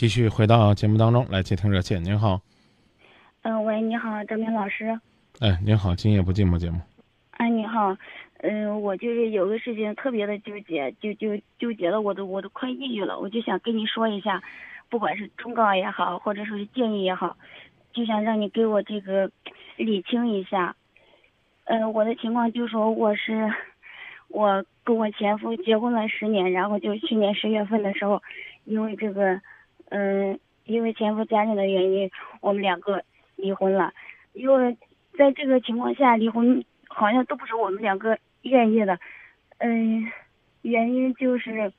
[0.00, 2.02] 继续回到节目当中来接听热线。
[2.02, 2.40] 您好，
[3.42, 4.98] 嗯、喂，你好，张明老师。
[5.40, 6.80] 哎，您好，今夜不寂寞节目。
[7.32, 7.94] 哎，你好，
[8.38, 14.42] 嗯、我就是有个事情特别的纠结，就就纠结的我都我都快抑郁了，我就想跟你说一下，
[14.88, 17.36] 不管是忠告也好，或者说是建议也好，
[17.92, 19.30] 就想让你给我这个
[19.76, 20.74] 理清一下。
[21.64, 23.52] 嗯、我的情况就是说我是
[24.28, 28.22] 我跟我前夫结婚了十年，然后就去年十月份的时候，
[28.64, 29.38] 因为这个，
[29.90, 33.04] 嗯、因为前夫家人的原因，我们两个
[33.36, 33.92] 离婚了。
[34.32, 34.76] 因为
[35.18, 38.98] 在这个情况下，离婚好像都不是我们两个愿意的。
[39.58, 40.10] 嗯，
[40.62, 41.72] 原因就是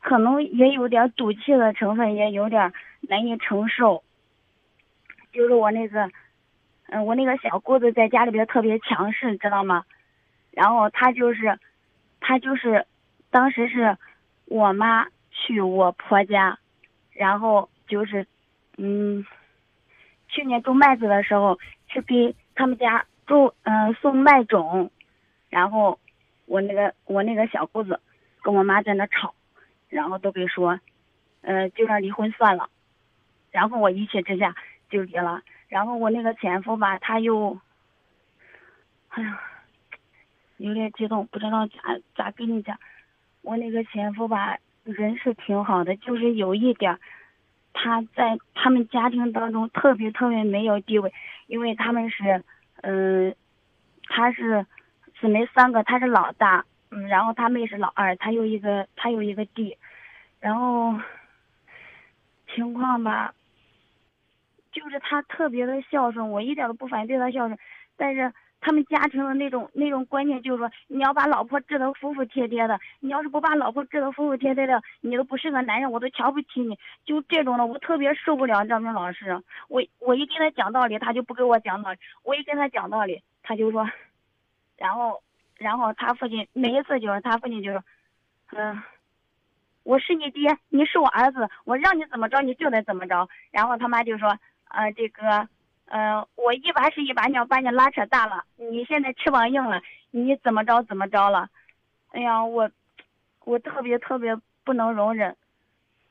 [0.00, 4.02] 可能也有点赌气的成分，也有点难以承受。
[5.32, 6.10] 就是我那个，
[6.88, 9.84] 嗯，我那个小姑子在家里边特别强势，知道吗？
[10.52, 11.58] 然后她就是，
[12.20, 12.86] 她就是，
[13.30, 13.96] 当时是
[14.44, 16.58] 我妈去我婆家，
[17.12, 18.26] 然后就是，
[18.76, 19.24] 嗯，
[20.28, 24.90] 去年种麦子的时候，去给他们家种嗯、送麦种，
[25.48, 25.98] 然后
[26.46, 28.00] 我那个我那个小姑子
[28.42, 29.34] 跟我妈在那吵，
[29.88, 30.80] 然后都给说，
[31.42, 32.68] 呃，就让离婚算了，
[33.50, 34.54] 然后我一气之下
[34.90, 37.58] 就离了，然后我那个前夫吧，他又，
[39.08, 39.40] 哎呀，
[40.56, 42.78] 有点激动，不知道咋咋跟你讲，
[43.42, 47.00] 我那个前夫吧，人是挺好的，就是有一点儿。
[47.74, 51.10] 他在他们家庭当中特别特别没有地位，
[51.46, 52.44] 因为他们是，
[52.82, 53.34] 嗯、
[54.08, 54.66] 他是
[55.18, 59.78] 姊妹三个，他是老大，嗯，然后他妹是老二，他有一个他有一个弟，
[60.38, 61.00] 然后
[62.54, 63.32] 情况吧，
[64.70, 67.58] 就是他特别的孝顺，我一点都不反对他孝顺，
[67.96, 68.30] 但是
[68.62, 76.78] 他们家庭的那种那种观念就是说，你要把老婆治得服服帖帖的，你要是不把老婆治得服服帖帖的，你都不是个男人，我都瞧不起你。
[77.04, 79.42] 就这种的，我特别受不了张明老师。
[79.68, 83.84] 我我一跟他讲道理，他就不给我讲道理；我一跟他讲道理，他就说，
[84.78, 85.20] 然后
[85.58, 87.82] 然后他父亲每一次就是他父亲就说，
[88.50, 88.80] 嗯、
[89.82, 93.28] 我是你爹，你是我儿子，我让你怎么着你就得怎么着。
[93.50, 94.38] 然后他妈就说，
[94.68, 95.48] 呃，这个，
[95.92, 101.50] 呃，我一把屎一把尿把你拉扯大了，你现在翅膀硬了，你怎么着怎么着了？
[102.12, 102.70] 哎呀，我
[103.44, 105.36] 我特别特别不能容忍。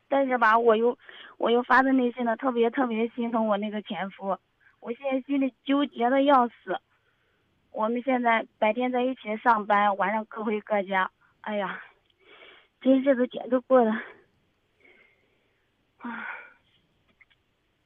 [0.07, 0.95] 但是吧，我又
[1.37, 4.37] 我又发自内心的特别特别心疼我那个前夫，
[4.81, 6.79] 我现在心里纠结的要死。
[7.71, 11.09] 我们现在白天在一起上班，晚上各回各家。
[11.41, 11.81] 哎呀，
[12.81, 13.91] 这日子简直过得，
[15.97, 16.27] 啊，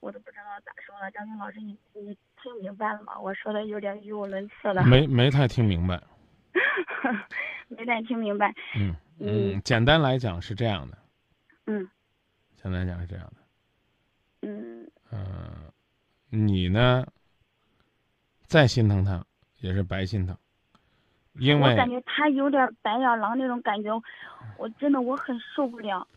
[0.05, 1.09] 我都不知道咋说了。
[1.09, 3.19] 张明老师，你你听明白了吗？
[3.19, 5.99] 我说的有点语无伦次了，没没太听明白。
[7.69, 8.53] 没太听明白。
[8.77, 10.97] 嗯嗯嗯，简单来讲是这样的，
[11.65, 11.89] 嗯
[12.55, 13.37] 简单来讲是这样的。
[14.43, 15.71] 嗯嗯、
[16.29, 17.03] 你呢，
[18.43, 19.25] 再心疼他
[19.57, 20.37] 也是白心疼，
[21.33, 23.89] 因为我感觉他有点白眼狼那种感觉，
[24.59, 26.07] 我真的我很受不了。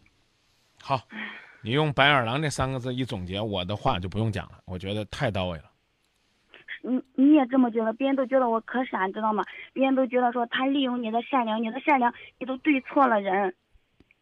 [0.83, 1.09] 好，
[1.63, 5.65] 你用“白眼狼”这三个字一总结，我的话就不用讲了，我觉得太到位了。
[6.83, 7.93] 你你也这么觉得？
[7.93, 9.45] 别人都觉得我可傻，你知道吗？
[9.73, 13.55] 别人都觉得说他利用你的善良，你的善良你都对错了人。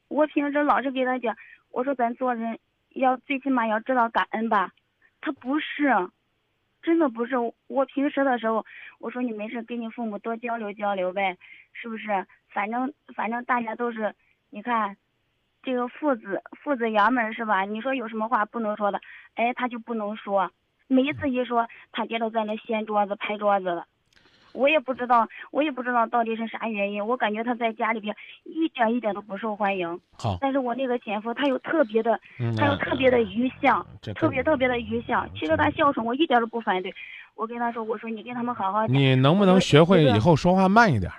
[0.08, 1.36] 我平时老是给他讲，
[1.70, 2.58] 我说咱做人
[2.94, 4.72] 要最起码要知道感恩吧。
[5.20, 6.08] 他不是，
[6.82, 7.34] 真的不是。
[7.66, 8.64] 我平时的时候，
[8.98, 11.36] 我说你没事跟你父母多交流交流呗，
[11.74, 12.26] 是不是？
[12.48, 14.14] 反正反正大家都是，
[14.48, 14.96] 你看，
[15.66, 17.62] 这个父子父子爷们儿是吧？
[17.62, 19.00] 你说有什么话不能说的，
[19.34, 20.48] 哎，他就不能说。
[20.86, 23.84] 每一次一说，他爹都在那掀桌子、拍桌子了。
[24.52, 27.04] 我也不知道，我也不知道到底是啥原因。
[27.04, 30.00] 我感觉他在家里边一点一点都不受欢迎。
[30.12, 35.26] 好，但是我那个前夫他又特别的，嗯他又特别的愚孝，这特别特别的愚孝。
[35.34, 36.94] 其实他孝顺，我一点都不反对。
[37.34, 38.86] 我跟他说，我说你跟他们好好。
[38.86, 41.10] 你能不能学会以后说话慢一点？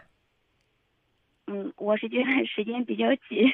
[1.47, 3.51] 嗯，我是觉得时间比较紧。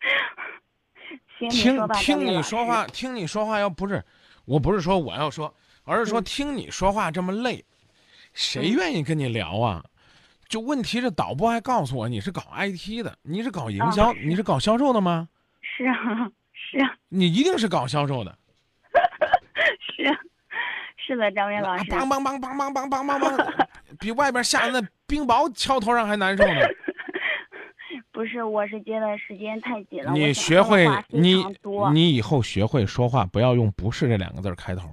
[1.38, 1.48] 听
[1.94, 4.02] 听你说话，听你说话，要不是，
[4.44, 5.54] 我不是说我要说，
[5.84, 7.64] 而是说嗯听你说话这么累，
[8.32, 9.84] 谁愿意跟你聊啊？
[10.48, 15.28] 就问题是导播还告诉我你是搞 IT 的，你是搞营销，你是搞销售的吗？
[15.60, 15.94] 是啊，
[16.52, 18.38] 是啊，你一定是搞销售的。
[19.94, 20.16] 是啊，
[20.96, 21.84] 是的，张明老师。
[21.84, 23.66] 梆梆梆梆梆梆梆梆梆，
[23.98, 26.60] 比外边下的那冰雹敲头上还难受呢。
[28.16, 30.10] 不是，我是觉得时间太紧了。
[30.12, 31.34] 你学会你
[31.92, 34.88] 你以后学会说话，不要用“不是”这两个字儿开头。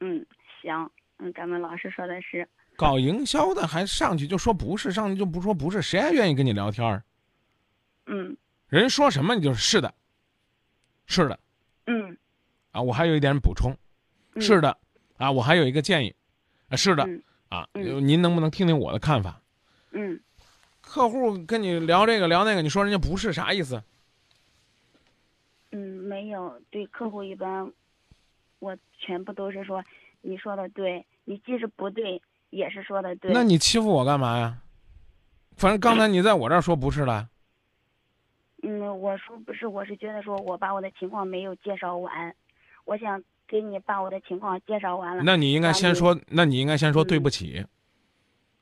[0.00, 0.26] 嗯，
[0.60, 7.04] 行，嗯，咱们老师说的是，搞营销的还上去就说不是，上去就不说不是，谁还愿意跟你聊天儿？
[8.06, 8.36] 嗯
[8.66, 9.94] 人说什么你就是是的，
[11.06, 11.38] 是的，
[11.86, 12.18] 嗯，
[12.72, 13.72] 啊，我还有一点补充，
[14.34, 14.76] 嗯是的，
[15.16, 16.12] 啊，我还有一个建议，
[16.70, 19.40] 啊，是的，嗯啊，嗯您能不能听听我的看法？
[19.92, 20.18] 嗯，
[20.92, 23.82] 客户跟你聊这个聊那个，你说人家不是啥意思？
[25.70, 27.72] 嗯，没有，对客户一般，
[28.58, 29.82] 我全部都是说
[30.20, 33.32] 你说的对，你即使不对，也是说的对。
[33.32, 34.58] 那你欺负我干嘛呀？
[35.56, 37.26] 反正刚才你在我这儿说不是了，
[38.62, 42.36] 嗯，我说不是，我是觉得说我把我的情况没有介绍完，
[42.84, 45.22] 我想给你把我的情况介绍完了。
[45.24, 47.64] 那你应该先说，那你应该先说对不嗯起，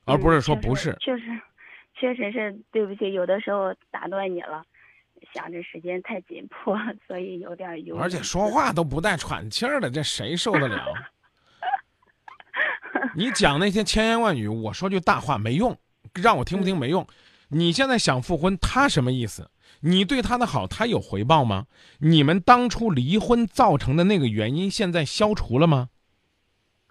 [0.05, 0.95] 而不是说嗯不是。
[1.01, 1.23] 确实，
[1.93, 4.63] 确实是对不起，有的时候打断你了，
[5.33, 6.77] 想着时间太紧迫，
[7.07, 7.99] 所以有点犹豫。
[7.99, 10.83] 而且说话都不带喘气儿的，这谁受得了？
[13.15, 15.77] 你讲那些千言万语，我说句大话没用，
[16.21, 17.05] 让我听不听没用。
[17.49, 19.49] 你现在想复婚，他什么意思？
[19.81, 21.67] 你对他的好，他有回报吗？
[21.99, 25.89] 你们当初离婚造成的那个原因，现在消除了吗？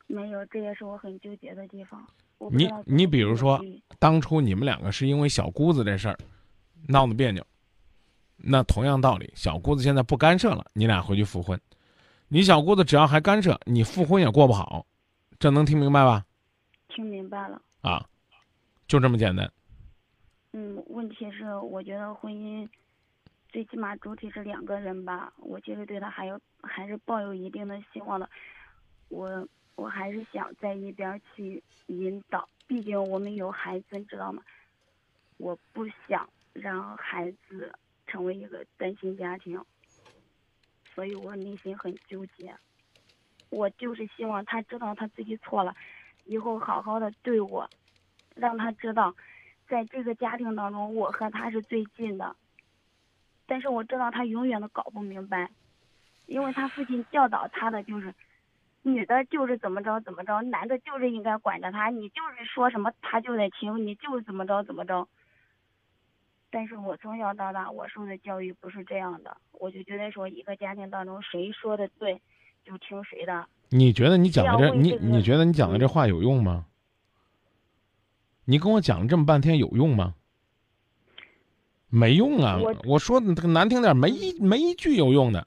[0.06, 2.06] 没有，这也是我很纠结的地方。
[2.50, 3.60] 你你比如说
[3.98, 6.18] 当初你们两个是因为小姑子这事儿
[6.88, 7.46] 闹得别扭，
[8.36, 11.60] 那同样道理，小姑子现在不干涉了，你俩回去复婚。
[12.28, 14.86] 你小姑子只要还干涉，你复婚也过不好，
[15.38, 16.24] 这能听明白吧？
[16.88, 17.60] 听明白了。
[17.82, 18.04] 啊，
[18.86, 19.50] 就这么简单。
[20.52, 22.68] 嗯，问题是我觉得婚姻
[23.50, 28.28] 最起码主体是两个人吧，我其实对他还有还是抱有一定的希望的。
[29.08, 29.46] 我
[29.80, 34.42] 我还是想在一边去引导，毕竟我们有孩子，你知道吗？
[35.38, 37.72] 我不想让孩子
[38.06, 39.58] 成为一个单亲家庭，
[40.94, 42.54] 所以我内心很纠结。
[43.48, 45.74] 我就是希望他知道他自己错了，
[46.26, 47.66] 以后好好的对我，
[48.34, 49.16] 让他知道。
[49.66, 52.36] 在这个家庭当中，我和他是最近的，
[53.46, 55.50] 但是我知道他永远都搞不明白，
[56.26, 58.12] 因为他父亲教导他的就是，
[58.82, 65.06] 女的就是怎么着怎么着，男的就是应该管着她，你就是说什么他就得听，你就是怎么着怎么着。
[66.50, 72.20] 但是我从小到大我受的教育不是这样的，我就觉得说一个家庭当中谁说的对，
[72.64, 73.46] 就听谁的。
[73.68, 76.66] 你觉得你讲的这，你你觉得你讲的这话有用吗？
[78.46, 80.14] 你跟我讲了这么半天有用吗？
[81.88, 82.56] 没用啊！
[82.60, 85.46] 我我说的难听点，没一没一句有用的。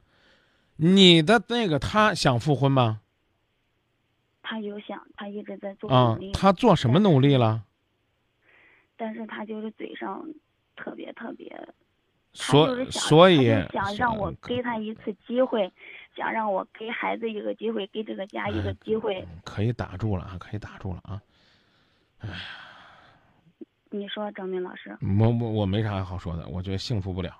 [0.75, 3.01] 你的那个他想复婚吗？
[4.53, 7.65] 他有想，他一直在做啊努力，，他做什么努力了？
[8.95, 10.23] 但是他就是嘴上
[10.75, 11.73] 特别特别他
[12.33, 15.73] 所所以他想让我给他一次机会，
[16.15, 19.27] 想让我给孩子一个机会，给这个家一个机会。
[19.43, 21.19] 可以打住了啊，可以打住了啊！
[22.19, 22.35] 哎呀
[23.89, 27.35] 你说，张明老师，我我我没啥好说的，我觉得幸福不了。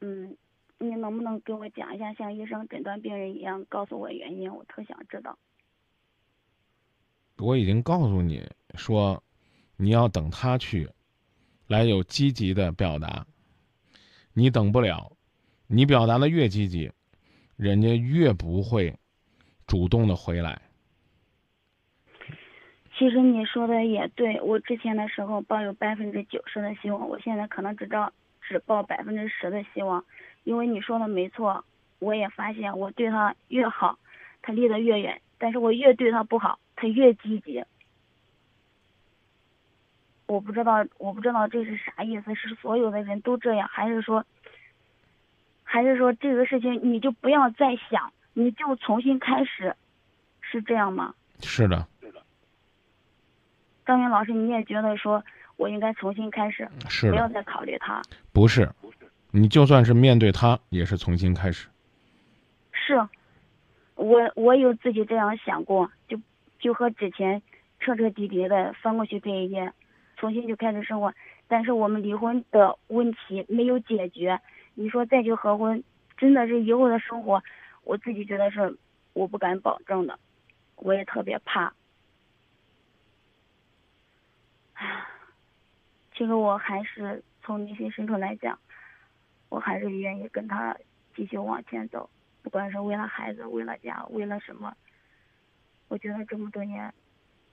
[0.00, 0.36] 嗯，
[0.82, 4.52] 你能不能给我讲一下，像医生诊断病人一样，告诉我原因？
[4.52, 5.38] 我特想知道。
[7.36, 9.22] 我已经告诉你说，
[9.76, 10.88] 你要等他去，
[11.66, 13.26] 来有积极的表达。
[14.32, 15.12] 你等不了，
[15.66, 16.90] 你表达的越积极，
[17.56, 18.96] 人家越不会
[19.66, 20.62] 主动的回来。
[22.96, 28.10] 其实你说的也对，我之前的时候抱有百分之九十的希望，我现在可能只照
[28.40, 30.04] 只抱百分之十的希望，
[30.44, 31.64] 因为你说的没错，
[31.98, 33.98] 我也发现我对他越好，
[34.42, 37.64] 他离得越远，但是我越对他不好，他越积极。
[40.26, 44.24] 我不知道，我不知道这是啥意思，是所有的人都这样，还是说，
[45.64, 49.74] 还是说这个事情你就不要再想，你就重新开始，
[50.40, 51.14] 是这样吗？
[51.42, 51.86] 是的，
[53.84, 55.24] 张云老师，你也觉得说
[55.56, 58.00] 我应该重新开始，是，不要再考虑他。
[58.32, 58.70] 不是，
[59.32, 61.68] 你就算是面对他，也是重新开始。
[62.72, 62.96] 是，
[63.94, 66.20] 我我有自己这样想过，就
[66.58, 67.40] 就和之前
[67.78, 69.72] 彻彻底底的翻过去这一页，
[70.16, 71.14] 重新就开始生活。
[71.46, 74.40] 但是我们离婚的问题没有解决，
[74.74, 75.82] 你说再去合婚，
[76.16, 77.42] 真的是以后的生活，
[77.84, 78.76] 我自己觉得是
[79.12, 80.18] 我不敢保证的，
[80.76, 81.72] 我也特别怕。
[84.74, 85.04] 唉
[86.14, 88.58] 其实我还是从内心深处来讲，
[89.50, 90.74] 我还是愿意跟他
[91.14, 92.08] 继续往前走。
[92.42, 94.74] 不管是为了孩子，为了家，为了什么，
[95.88, 96.94] 我觉得这么多年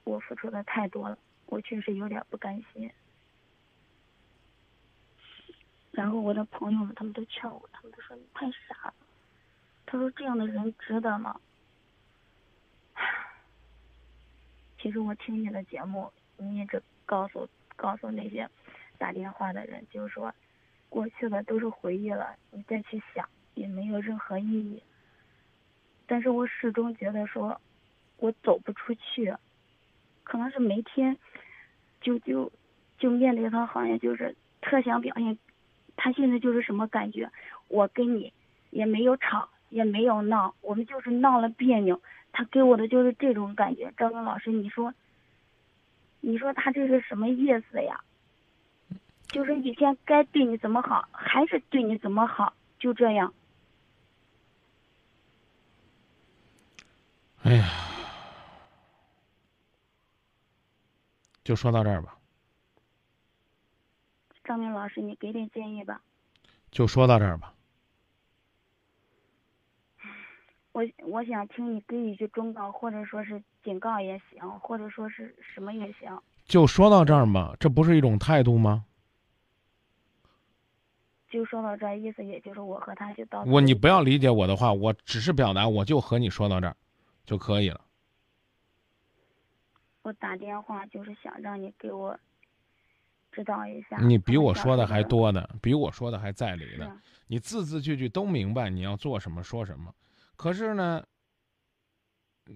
[0.06, 2.90] 我付出的太多了，我确实有点不甘心。
[5.92, 8.94] 然后我的朋友们他们都劝我，他们都说你太傻了，
[9.86, 11.38] 他说这样的人值得吗？
[14.80, 18.48] 其实我听你的节目，你一直告诉告诉那些
[18.98, 20.34] 打电话的人，就是说
[20.90, 24.82] 过去的都是回忆了，你再去想也没有任何意义。
[26.06, 27.60] 但是我始终觉得说，
[28.18, 29.36] 我走不出去，
[30.24, 31.18] 可能是每天
[32.00, 32.52] 就就
[32.98, 35.38] 就面对他，好像就是特想表现。
[35.96, 37.30] 他现在就是什么感觉？
[37.68, 38.32] 我跟你
[38.70, 42.00] 也没有吵，也没有闹，我们就是闹了别扭。
[42.32, 43.92] 他给我的就是这种感觉。
[43.98, 44.94] 张明老师，你说，
[46.22, 48.00] 你说他这是什么意思呀？
[49.30, 53.34] 就是以前该对你怎么好，还是对你怎么好，就这样。
[57.44, 57.70] 哎呀，
[61.44, 62.18] 就说到这儿吧。
[64.44, 66.02] 张明老师，你给点建议吧。
[66.72, 67.54] 就说到这儿吧。
[70.72, 76.18] 我我想听你给一句忠告，或者说是警告也行，或者说是什么也行。
[76.46, 78.86] 就说到这儿嘛，这不是一种态度吗？
[81.30, 83.44] 就说到这儿，意思也就是我和他就到。
[83.44, 86.76] 我你不要理解我的话，我只是表达，我就和你说到这儿，
[87.26, 87.82] 就可以了。
[90.04, 92.18] 我打电话就是想让你给我。
[93.30, 97.00] 知道一下，你比我说的还多呢，比我说的还在理呢。
[97.28, 99.94] 你字字句句都明白你要做什么说什么，
[100.36, 101.04] 可是呢，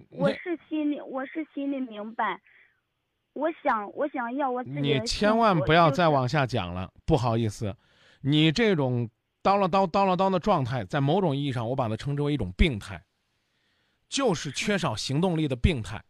[0.08, 2.40] 我是心里我是心里明白，
[3.34, 4.80] 我想我想要我自己。
[4.80, 7.76] 你千万不要再往下讲了，不好意思，
[8.22, 9.10] 你这种
[9.42, 13.04] 叨了叨叨了叨的状态，在某种意义上，我把它称之为一种病态，
[14.08, 16.02] 就是缺少行动力的病态。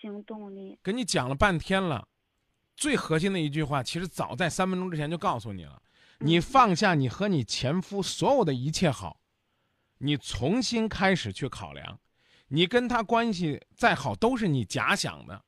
[0.00, 0.78] 行动力。
[0.82, 2.08] 跟你讲了半天了。
[2.76, 5.80] 最核心的一句话，其实早在三分钟之前就告诉你了：
[6.18, 9.20] 你放下你和你前夫所有的一切好，
[9.98, 12.00] 你重新开始去考量，
[12.48, 15.44] 你跟他关系再好都是你假想的，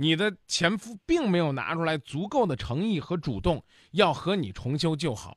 [0.00, 5.36] 你的前夫并没有拿出来足够的诚意和主动要和你重修旧好，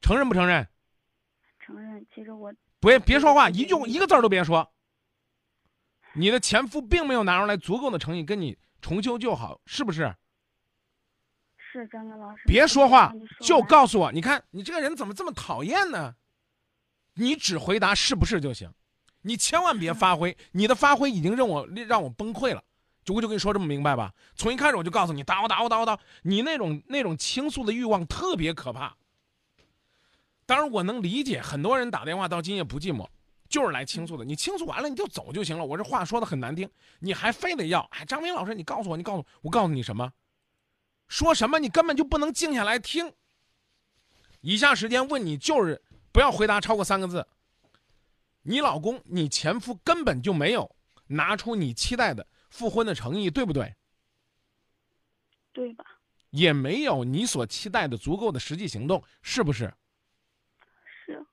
[0.00, 0.66] 承认不承认？
[1.60, 2.04] 承认。
[2.12, 4.68] 其实我别别说话，一句一个字都别说。
[6.12, 8.58] 你的前夫并没有拿出来足够的诚意跟你。
[8.80, 10.12] 重修旧好，是不是？
[11.56, 12.42] 是张明老师。
[12.44, 14.10] 别说话，就告诉我。
[14.10, 16.16] 你看你这个人怎么这么讨厌呢？
[17.14, 18.74] 你只回答是不是就行，
[19.20, 20.36] 你千万别发挥。
[20.50, 22.64] 你的发挥已经让我让我崩溃了。
[23.04, 24.12] 就我就跟你说这么明白吧。
[24.36, 25.98] 从一开始我就告诉你，打我打我打我打。
[26.22, 28.96] 你那种那种倾诉的欲望特别可怕。
[30.46, 33.06] 当然我能理解，很多人打电话到今夜不寂寞。
[33.48, 35.62] 就是来倾诉的，你倾诉完了你就走就行了。
[35.62, 36.66] 我这话说的很难听，
[37.00, 37.86] 你还非得要？
[37.90, 40.10] 哎，张明老师，你告诉我，你告诉我，我告诉你什么？
[41.06, 41.58] 说什么？
[41.58, 43.12] 你根本就不能静下来听。
[44.40, 45.82] 以下时间问你，就是
[46.12, 47.26] 不要回答超过三个字。
[48.40, 50.74] 你老公，你前夫根本就没有
[51.08, 53.74] 拿出你期待的复婚的诚意，对不对？
[55.52, 55.84] 对吧？
[56.30, 59.72] 也没有你所期待的足够的实际行动，是不是？
[61.06, 61.26] 是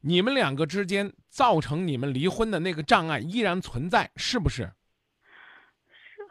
[0.00, 4.72] 你们两个之间造成你们离婚的那个障碍依然存在，是不是？
[5.90, 6.22] 是。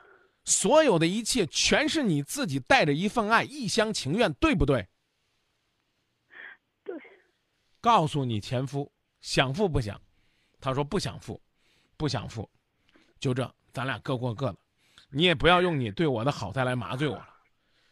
[0.43, 4.87] 所有的一切全是你自己带着一份爱，一厢情愿，对不对？
[6.83, 6.95] 对。
[7.79, 10.01] 告诉你前夫想复不想，
[10.59, 11.41] 他说不想复，
[11.95, 12.49] 不想复，
[13.19, 14.57] 就这，咱俩各过各的，
[15.09, 17.29] 你也不要用你对我的好再来麻醉我了。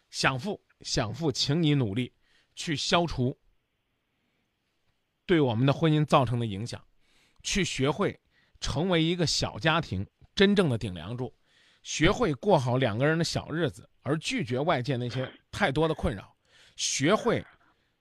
[0.10, 2.14] 想富想富，请你努力
[2.56, 3.38] 去消除。
[5.26, 6.84] 对我们的婚姻造成的影响，
[7.44, 8.20] 去学会
[8.60, 11.36] 成为一个小家庭真正的顶梁柱，
[11.84, 16.36] 学会过好两个人的小日子，而拒绝外界那些太多的困扰，
[16.76, 17.46] 学会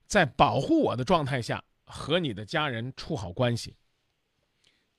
[0.07, 3.77] 在保护我的状态下和你的家人处好关系。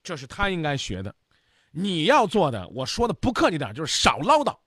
[0.02, 1.14] 这是他应该学的，
[1.70, 4.58] 你要做的，我说的不客气点，就是少唠叨。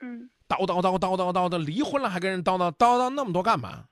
[0.00, 3.86] 嗯，叨叨叨叨叨叨的，离婚了还跟人叨叨叨叨那么多干嘛？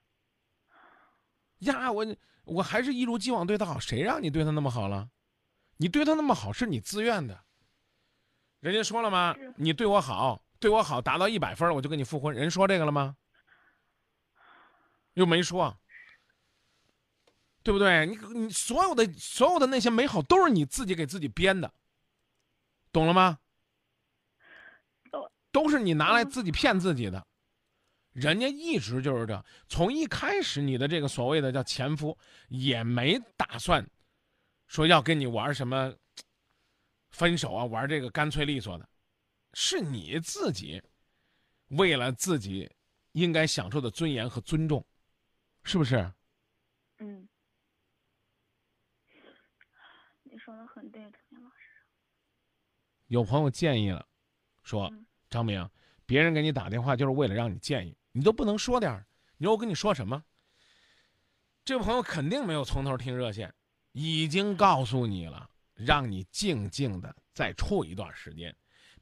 [1.59, 2.07] 呀，我
[2.45, 5.09] 我还是一如既往对他好，谁让你对他那么好了？
[5.77, 7.39] 你对他那么好是你自愿的。
[8.61, 9.37] 人家说了吗？
[9.57, 12.35] 你对我好，对我好达到一百分，我就跟你复婚。
[12.35, 13.17] 人说这个了吗？
[15.15, 15.77] 又没说，
[17.69, 18.07] 对不对？
[18.07, 21.71] 你你所有的所有的那些美好都是你自己给自己编的，
[22.91, 23.39] 懂了吗？
[25.11, 27.27] 都都是你拿来自己骗自己的。
[28.13, 32.17] 人家一直就是这，从一开始你的这个所谓的叫前夫，
[32.49, 33.87] 也没打算
[34.67, 35.95] 说要跟你玩什么
[37.11, 38.89] 分手啊，玩这个干脆利索的，
[39.53, 40.83] 是你自己
[41.67, 42.75] 为了自己
[43.13, 44.83] 应该享受的尊严和尊重，
[45.65, 46.11] 是不是？
[47.01, 47.29] 嗯，
[50.25, 51.67] 你说的很对，陈老师。
[53.09, 54.07] 有朋友建议了，
[54.63, 54.93] 说
[55.29, 55.69] 张明，
[56.07, 57.97] 别人给你打电话就是为了让你建议。
[58.13, 59.05] 你都不能说点儿？
[59.39, 60.23] 你说我跟你说什么？
[61.65, 63.53] 这位朋友肯定没有从头听热线，
[63.91, 68.57] 已经告诉你了，让你静静的再处一段时间，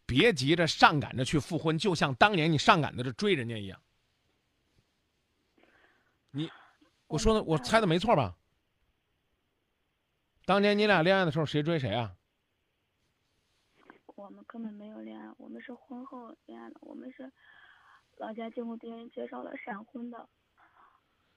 [0.06, 3.78] 别急着上赶着去复婚，就像当年你上赶着这追人家一样。
[6.30, 6.50] 你，
[7.06, 8.34] 我说的，我猜的没错吧？
[10.46, 12.14] 当年你俩恋爱的时候，谁追谁啊？
[14.14, 17.30] 我们根本没有恋爱，我们是婚后恋爱的，我们是
[18.16, 20.28] 老家经过别人介绍的闪婚的。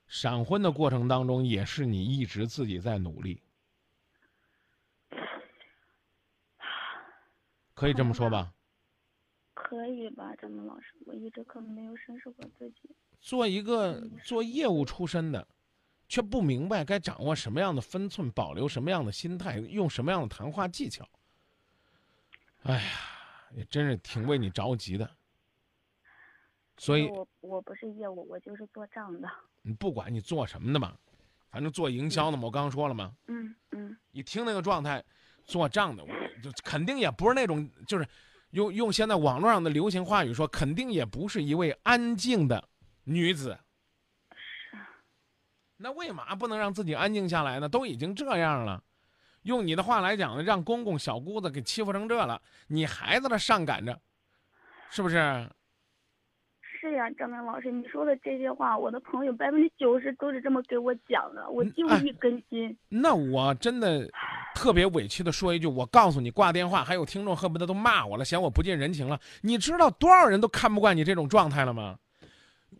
[0.06, 3.42] 闪婚的过程当中，也是你一直自己在努力，
[7.74, 8.54] 可以这么说吧？
[9.56, 12.96] 可以吧，张明老师，我一直可能没有审视过自己。
[13.20, 15.48] 做一个做业务出身的，
[16.10, 21.08] 却不明白该掌握什么样的分寸，保留什么样的心态，用什么样的谈话技巧。
[22.64, 22.90] 哎呀，
[23.56, 25.10] 也真是挺为你着急的。
[26.78, 29.30] 所以，我我不是业务，我就是做账的。
[29.62, 30.98] 你不管你做什么的嘛，
[31.52, 33.16] 反正做营销的嘛，我刚刚说了嘛。
[33.28, 33.96] 嗯嗯。
[34.12, 35.04] 一听那个状态，
[35.46, 36.10] 做账的，我
[36.42, 38.08] 就肯定也不是那种，就是
[38.50, 42.68] 用用现在网络上的流行话语说，肯定也不是一位安静的
[43.04, 43.56] 女子。
[45.80, 45.84] 是。
[45.84, 47.70] 那为嘛不能让自己安静下来呢？
[47.70, 48.84] 都已经这样了，
[49.44, 54.00] 用你的话来讲呢，让公公小姑子给欺负成这了，你还在那上赶着，
[54.92, 55.50] 是不是？
[56.82, 62.78] 是呀，张明老师，你说的这些话，我的朋友百分之九十都是这么给我讲的，我就一根筋。
[62.88, 64.10] 那我真的
[64.56, 69.20] 特别委屈的说一句，我告诉你，挂电话还有听众恨不得都骂我了，嫌我不近人情了。
[69.42, 71.98] 你知道多少人都看不惯你这种状态了吗？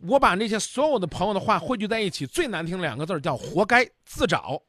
[0.02, 4.62] 我把那些所有的朋友的话汇聚在一起，最难听的两个字叫“活该”，自找。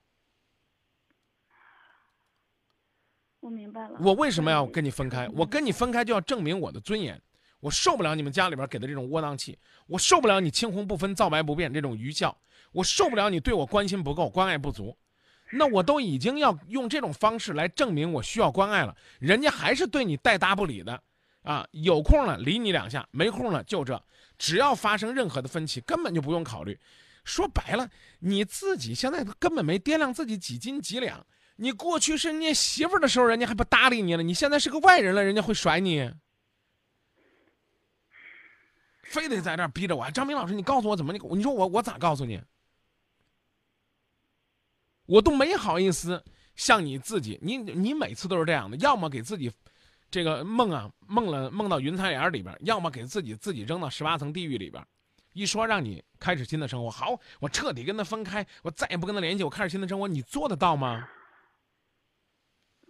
[3.39, 4.00] 我明白了。
[4.01, 5.27] 我为什么要跟你分开？
[5.29, 7.19] 我跟你分开就要证明我的尊严。
[7.59, 12.35] 我受不了你们家里边给的这种窝囊气，我受不了你青红不分、皂白不变这种愚孝，
[12.71, 14.97] 我受不了你对我关心不够、关爱不足。
[15.51, 21.03] 那我都已经要用这种方式来证明我需要关爱了，人家还是对你带搭不理的，
[21.43, 24.04] 啊，有空了理你两下，没空了就这。
[24.38, 26.80] 只要发生任何的分歧，根本就不用考虑。
[27.23, 31.25] 说白了，你自己现在根本没掂量自己几斤几两。
[31.58, 36.12] 你过去是人家媳妇的时候，人家还不搭理你了，你现在是个外人了，人家会甩你。
[39.04, 42.41] 非得在这逼着我，张明老师，你告诉我怎么你你说我我咋告诉你？
[45.06, 46.23] 我都没好意思
[46.56, 49.51] 像你自己，你你每次都是这样的，要么给自己
[50.12, 54.86] 这个梦啊梦了梦到云彩眼里边，要么给自己自己扔到十八层地狱里边。
[55.34, 61.08] 一说让你开始新的生活，好，我彻底跟他分开，我再也不跟他联系，我开始新的生活，你做得到吗？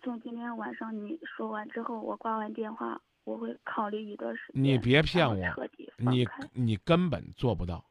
[0.04, 3.00] 从今天晚上你说完之后，我挂完电话。
[3.24, 4.64] 我会考虑一段时间。
[4.64, 5.36] 你别骗我，
[5.98, 7.86] 你你根本做不到。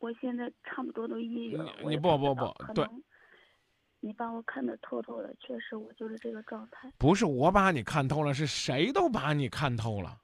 [0.00, 1.72] 我现在差不多都抑郁了。
[1.84, 2.84] 你不不不，对。
[4.04, 6.92] 你把我看得透透的，确实我就是这个状态。
[6.98, 10.20] 不是我把你看透了，是谁都把你看透了。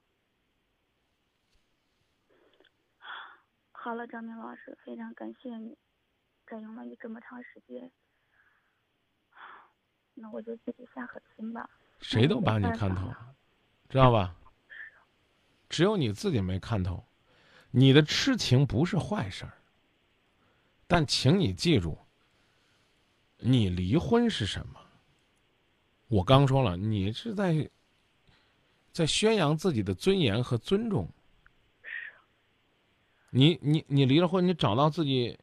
[3.73, 5.79] 好了，张明老师，非常感谢你，
[6.47, 7.90] 占用了你这么长时间。
[10.12, 11.71] 那我就自己下狠心吧。
[12.01, 13.35] 谁都把你看透了，
[13.88, 14.37] 知道吧？
[15.71, 17.03] 只有你自己没看透。
[17.71, 19.57] 你的痴情不是坏事儿，
[20.87, 21.97] 但请你记住，
[23.40, 24.81] 你离婚是什么？
[26.09, 27.70] 我刚说了，你是在
[28.92, 31.09] 在宣扬自己的尊严和尊重。
[33.31, 35.38] 你你你离了婚，你找到自己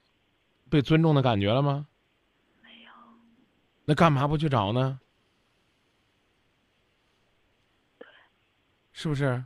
[0.69, 1.87] 被尊重的感觉了吗？
[2.61, 2.91] 没有。
[3.85, 4.99] 那干嘛不去找呢？
[8.91, 9.45] 是不是？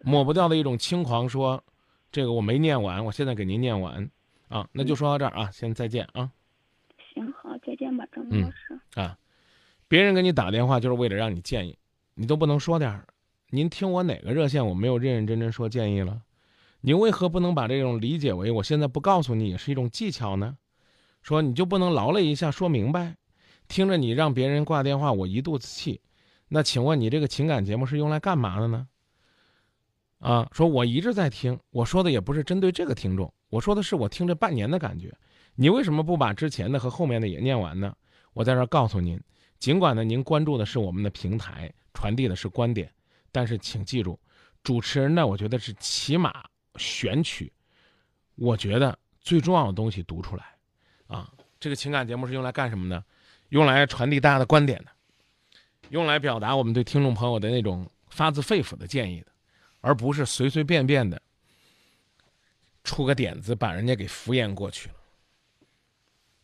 [0.00, 1.62] 抹不掉的一种轻狂，说，
[2.10, 4.10] 这个我没念完，我现在给您念完，
[4.48, 6.32] 啊，那就说到这儿啊，先再见啊。
[7.18, 8.78] 行，好，再见吧，张老师。
[8.94, 9.18] 啊，
[9.88, 11.76] 别人给你打电话就是为了让你建议，
[12.14, 13.06] 你都不能说点儿。
[13.50, 16.22] 您听我哪个热线我没有认认真真说建议了？
[16.80, 20.56] 你为何不能把这种理解为我现在不告诉你也是一种技巧呢？
[21.22, 23.16] 说你就不能劳累一下说明白？
[23.66, 26.00] 听着你让别人挂电话，我一肚子气。
[26.48, 28.86] 那请问你这个情感节目是用来干嘛的呢？
[30.20, 35.12] 啊，说我一直在听，我说的也不是针对这个听众，我说的是我听这半年的感觉。
[35.60, 37.92] 你为什么不把之前的和后面的也念完呢？
[38.32, 39.20] 我在这儿告诉您，
[39.58, 42.88] 尽管呢您关注的是我们的平台，传递的是观点，
[43.32, 44.16] 但是请记住，
[44.62, 46.44] 主持人呢，我觉得是起码
[46.76, 47.52] 选取，
[48.36, 50.44] 我觉得最重要的东西读出来。
[51.08, 53.04] 啊，这个情感节目是用来干什么呢？
[53.48, 54.92] 用来传递大家的观点的。
[55.88, 59.32] 用来表达我们对听众朋友的那种发自肺腑的建议的，
[59.80, 61.20] 而不是随随便便的
[62.84, 64.94] 出个点子把人家给敷衍过去了。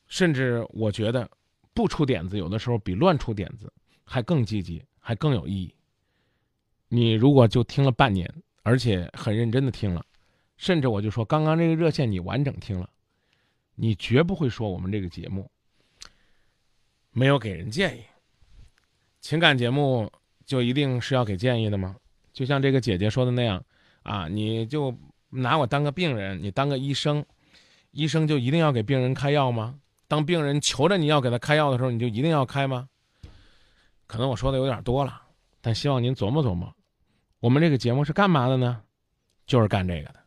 [0.06, 1.28] 甚至我觉得，
[1.72, 3.72] 不出点子有的时候比乱出点子
[4.04, 5.74] 还更积极，还更有意义。
[6.88, 10.04] 你如果就听了半年，而且很认真的听了，
[10.56, 12.88] 甚至我就说刚刚这个热线你完整听了，
[13.74, 15.50] 你绝不会说我们这个节目
[17.10, 18.02] 没有给人建议。
[19.20, 20.12] 情感节目
[20.44, 21.96] 就一定是要给建议的吗？
[22.32, 23.64] 就像这个姐姐说的那样，
[24.02, 24.96] 啊，你就
[25.30, 27.24] 拿我当个病人，你当个医生，
[27.90, 29.80] 医生就一定要给病人开药吗？
[30.06, 32.88] 当病人求着你要给他开药的时候，你就一定要开吗？
[34.06, 35.22] 可能我说的有点多了，
[35.60, 36.74] 但希望您琢磨琢磨，
[37.40, 38.82] 我们这个节目是干嘛的呢？
[39.46, 40.23] 就是干这个的。